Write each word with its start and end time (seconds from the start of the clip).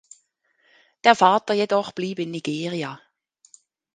Der 1.03 1.15
Vater 1.15 1.53
jedoch 1.53 1.91
blieb 1.91 2.17
in 2.17 2.31
Nigeria. 2.31 2.99